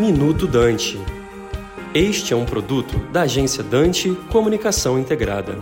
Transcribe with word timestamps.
Minuto 0.00 0.46
Dante. 0.46 0.98
Este 1.92 2.32
é 2.32 2.36
um 2.36 2.46
produto 2.46 2.96
da 3.12 3.20
agência 3.20 3.62
Dante 3.62 4.16
Comunicação 4.32 4.98
Integrada. 4.98 5.58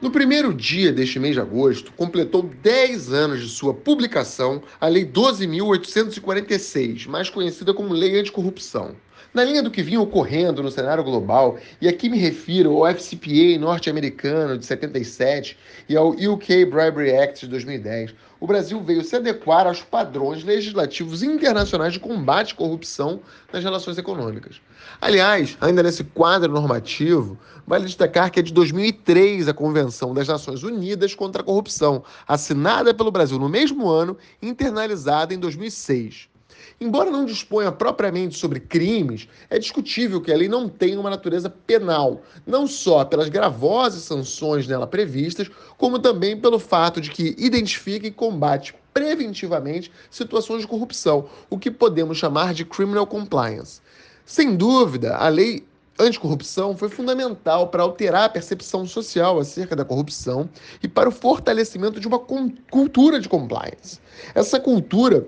No 0.00 0.10
primeiro 0.10 0.54
dia 0.54 0.90
deste 0.90 1.18
mês 1.18 1.34
de 1.34 1.42
agosto, 1.42 1.92
completou 1.92 2.50
10 2.62 3.12
anos 3.12 3.42
de 3.42 3.50
sua 3.50 3.74
publicação 3.74 4.62
a 4.80 4.88
Lei 4.88 5.04
12.846, 5.04 7.06
mais 7.06 7.28
conhecida 7.28 7.74
como 7.74 7.92
Lei 7.92 8.18
Anticorrupção. 8.18 8.96
Na 9.34 9.42
linha 9.42 9.62
do 9.62 9.70
que 9.70 9.82
vinha 9.82 9.98
ocorrendo 9.98 10.62
no 10.62 10.70
cenário 10.70 11.02
global, 11.02 11.58
e 11.80 11.88
aqui 11.88 12.10
me 12.10 12.18
refiro 12.18 12.76
ao 12.76 12.86
FCPA 12.86 13.58
norte-americano 13.58 14.58
de 14.58 14.66
77 14.66 15.56
e 15.88 15.96
ao 15.96 16.10
UK 16.10 16.66
Bribery 16.66 17.16
Act 17.16 17.46
de 17.46 17.48
2010, 17.48 18.14
o 18.38 18.46
Brasil 18.46 18.78
veio 18.82 19.02
se 19.02 19.16
adequar 19.16 19.66
aos 19.66 19.80
padrões 19.80 20.44
legislativos 20.44 21.22
internacionais 21.22 21.94
de 21.94 22.00
combate 22.00 22.52
à 22.52 22.56
corrupção 22.56 23.20
nas 23.50 23.64
relações 23.64 23.96
econômicas. 23.96 24.60
Aliás, 25.00 25.56
ainda 25.62 25.82
nesse 25.82 26.04
quadro 26.04 26.52
normativo, 26.52 27.38
vale 27.66 27.86
destacar 27.86 28.30
que 28.30 28.40
é 28.40 28.42
de 28.42 28.52
2003 28.52 29.48
a 29.48 29.54
Convenção 29.54 30.12
das 30.12 30.28
Nações 30.28 30.62
Unidas 30.62 31.14
contra 31.14 31.40
a 31.40 31.44
Corrupção, 31.44 32.04
assinada 32.28 32.92
pelo 32.92 33.10
Brasil 33.10 33.38
no 33.38 33.48
mesmo 33.48 33.88
ano, 33.88 34.14
internalizada 34.42 35.32
em 35.32 35.38
2006. 35.38 36.31
Embora 36.80 37.10
não 37.10 37.24
disponha 37.24 37.70
propriamente 37.70 38.38
sobre 38.38 38.60
crimes, 38.60 39.28
é 39.48 39.58
discutível 39.58 40.20
que 40.20 40.32
a 40.32 40.36
lei 40.36 40.48
não 40.48 40.68
tenha 40.68 40.98
uma 40.98 41.10
natureza 41.10 41.48
penal, 41.48 42.22
não 42.46 42.66
só 42.66 43.04
pelas 43.04 43.28
gravosas 43.28 44.02
sanções 44.02 44.66
nela 44.66 44.86
previstas, 44.86 45.50
como 45.78 45.98
também 45.98 46.40
pelo 46.40 46.58
fato 46.58 47.00
de 47.00 47.10
que 47.10 47.34
identifica 47.38 48.06
e 48.06 48.10
combate 48.10 48.74
preventivamente 48.92 49.90
situações 50.10 50.62
de 50.62 50.68
corrupção, 50.68 51.28
o 51.48 51.58
que 51.58 51.70
podemos 51.70 52.18
chamar 52.18 52.52
de 52.52 52.64
criminal 52.64 53.06
compliance. 53.06 53.80
Sem 54.24 54.56
dúvida, 54.56 55.16
a 55.16 55.28
lei 55.28 55.64
anticorrupção 55.98 56.76
foi 56.76 56.88
fundamental 56.88 57.68
para 57.68 57.82
alterar 57.82 58.24
a 58.24 58.28
percepção 58.28 58.86
social 58.86 59.38
acerca 59.38 59.76
da 59.76 59.84
corrupção 59.84 60.48
e 60.82 60.88
para 60.88 61.08
o 61.08 61.12
fortalecimento 61.12 62.00
de 62.00 62.08
uma 62.08 62.18
cultura 62.18 63.20
de 63.20 63.28
compliance. 63.28 64.00
Essa 64.34 64.58
cultura 64.58 65.26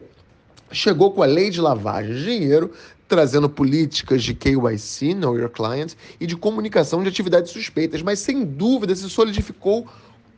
chegou 0.75 1.13
com 1.13 1.23
a 1.23 1.27
lei 1.27 1.51
de 1.51 1.61
lavagem 1.61 2.15
de 2.15 2.25
dinheiro, 2.25 2.73
trazendo 3.07 3.49
políticas 3.49 4.23
de 4.23 4.35
KYC, 4.35 5.15
Know 5.15 5.39
Your 5.39 5.51
Client, 5.51 5.95
e 6.21 6.27
de 6.27 6.37
comunicação 6.37 7.03
de 7.03 7.09
atividades 7.09 7.53
suspeitas, 7.53 8.03
mas 8.03 8.19
sem 8.19 8.45
dúvida 8.45 8.95
se 8.95 9.09
solidificou 9.09 9.87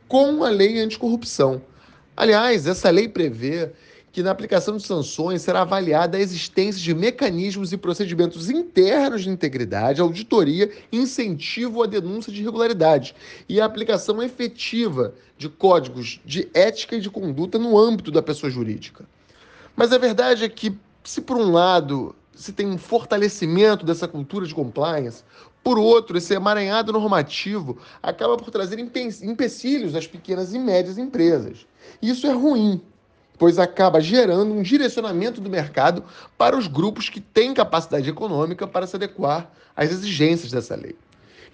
com 0.07 0.43
a 0.43 0.49
lei 0.49 0.79
anticorrupção. 0.79 1.61
Aliás, 2.15 2.67
essa 2.67 2.89
lei 2.89 3.07
prevê 3.07 3.71
que 4.11 4.23
na 4.23 4.31
aplicação 4.31 4.77
de 4.77 4.83
sanções 4.83 5.43
será 5.43 5.61
avaliada 5.61 6.17
a 6.17 6.19
existência 6.19 6.81
de 6.81 6.93
mecanismos 6.95 7.71
e 7.71 7.77
procedimentos 7.77 8.49
internos 8.49 9.23
de 9.23 9.29
integridade, 9.29 10.01
auditoria 10.01 10.71
incentivo 10.91 11.83
à 11.83 11.85
denúncia 11.85 12.33
de 12.33 12.41
irregularidades 12.41 13.13
e 13.47 13.61
a 13.61 13.65
aplicação 13.65 14.23
efetiva 14.23 15.13
de 15.37 15.47
códigos 15.47 16.19
de 16.25 16.49
ética 16.53 16.95
e 16.95 17.01
de 17.01 17.11
conduta 17.11 17.59
no 17.59 17.77
âmbito 17.77 18.09
da 18.09 18.23
pessoa 18.23 18.49
jurídica. 18.49 19.05
Mas 19.77 19.93
a 19.93 19.99
verdade 19.99 20.43
é 20.43 20.49
que, 20.49 20.75
se 21.03 21.21
por 21.21 21.37
um 21.37 21.51
lado 21.51 22.15
se 22.33 22.51
tem 22.51 22.65
um 22.67 22.79
fortalecimento 22.79 23.85
dessa 23.85 24.07
cultura 24.07 24.45
de 24.45 24.53
compliance, 24.53 25.23
por 25.63 25.77
outro, 25.77 26.17
esse 26.17 26.33
emaranhado 26.33 26.91
normativo 26.91 27.77
acaba 28.01 28.37
por 28.37 28.49
trazer 28.49 28.79
empecilhos 28.79 29.95
às 29.95 30.07
pequenas 30.07 30.51
e 30.53 30.57
médias 30.57 30.97
empresas. 30.97 31.67
Isso 32.01 32.25
é 32.25 32.31
ruim, 32.31 32.81
pois 33.37 33.59
acaba 33.59 34.01
gerando 34.01 34.51
um 34.51 34.63
direcionamento 34.63 35.39
do 35.39 35.49
mercado 35.49 36.03
para 36.37 36.57
os 36.57 36.67
grupos 36.67 37.07
que 37.07 37.21
têm 37.21 37.53
capacidade 37.53 38.09
econômica 38.09 38.65
para 38.65 38.87
se 38.87 38.95
adequar 38.95 39.51
às 39.75 39.91
exigências 39.91 40.51
dessa 40.51 40.75
lei. 40.75 40.95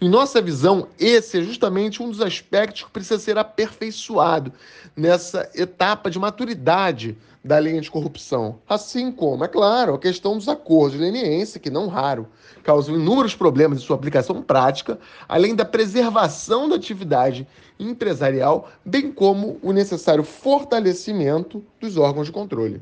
Em 0.02 0.10
nossa 0.10 0.42
visão, 0.42 0.88
esse 1.00 1.40
é 1.40 1.42
justamente 1.42 2.02
um 2.02 2.10
dos 2.10 2.22
aspectos 2.22 2.84
que 2.84 2.92
precisa 2.92 3.20
ser 3.20 3.38
aperfeiçoado 3.38 4.52
nessa 4.96 5.50
etapa 5.56 6.10
de 6.10 6.20
maturidade 6.20 7.18
da 7.44 7.58
lei 7.58 7.78
anticorrupção. 7.78 8.60
Assim 8.68 9.12
como, 9.12 9.44
é 9.44 9.48
claro, 9.48 9.94
a 9.94 10.00
questão 10.00 10.38
dos 10.38 10.48
acordos 10.48 10.98
de 10.98 11.04
leniência, 11.04 11.60
que 11.60 11.70
não 11.70 11.88
raro 11.88 12.28
causam 12.64 12.96
inúmeros 12.96 13.36
problemas 13.36 13.80
em 13.80 13.82
sua 13.82 13.98
aplicação 13.98 14.42
prática, 14.42 14.98
além 15.28 15.54
da 15.54 15.66
preservação 15.66 16.70
da 16.70 16.76
atividade 16.76 17.46
empresarial, 17.78 18.72
bem 18.86 19.12
como 19.12 19.60
o 19.62 19.74
necessário 19.74 20.24
fortalecimento 20.24 21.64
dos 21.80 21.98
órgãos 21.98 22.28
de 22.28 22.32
controle. 22.32 22.82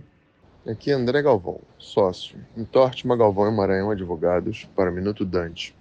Aqui 0.67 0.91
é 0.91 0.93
André 0.93 1.23
Galvão, 1.23 1.59
sócio, 1.79 2.37
em 2.55 2.63
Tortima 2.63 3.17
Galvão 3.17 3.51
e 3.51 3.55
Maranhão 3.55 3.89
Advogados, 3.89 4.69
para 4.75 4.91
Minuto 4.91 5.25
Dante. 5.25 5.75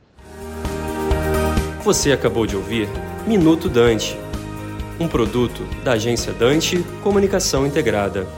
Você 1.90 2.12
acabou 2.12 2.46
de 2.46 2.54
ouvir 2.54 2.88
Minuto 3.26 3.68
Dante, 3.68 4.16
um 5.00 5.08
produto 5.08 5.64
da 5.82 5.94
agência 5.94 6.32
Dante 6.32 6.84
Comunicação 7.02 7.66
Integrada. 7.66 8.28